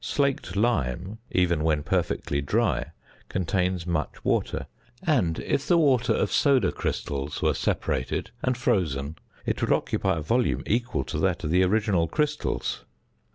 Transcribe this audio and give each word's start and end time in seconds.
Slaked 0.03 0.55
lime, 0.55 1.19
even 1.29 1.63
when 1.63 1.83
perfectly 1.83 2.41
dry, 2.41 2.87
contains 3.29 3.85
much 3.85 4.25
water; 4.25 4.65
and 5.05 5.37
if 5.41 5.67
the 5.67 5.77
water 5.77 6.11
of 6.13 6.31
soda 6.31 6.71
crystals 6.71 7.43
were 7.43 7.53
separated 7.53 8.31
and 8.41 8.57
frozen, 8.57 9.17
it 9.45 9.61
would 9.61 9.71
occupy 9.71 10.17
a 10.17 10.21
volume 10.23 10.63
equal 10.65 11.03
to 11.03 11.19
that 11.19 11.43
of 11.43 11.51
the 11.51 11.63
original 11.63 12.07
crystals. 12.07 12.83